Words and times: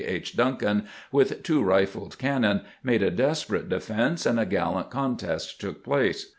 H. 0.03 0.35
Duncan, 0.35 0.85
with 1.11 1.43
two 1.43 1.61
rifled 1.61 2.17
cannon, 2.17 2.61
made 2.81 3.03
a 3.03 3.11
desperate 3.11 3.69
de 3.69 3.79
fense, 3.79 4.25
and 4.25 4.39
a 4.39 4.47
gallant 4.47 4.89
contest 4.89 5.61
took 5.61 5.83
place. 5.83 6.25